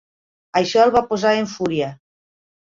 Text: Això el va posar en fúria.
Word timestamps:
Això 0.61 0.81
el 0.85 0.95
va 0.97 1.05
posar 1.13 1.35
en 1.43 1.53
fúria. 1.53 1.95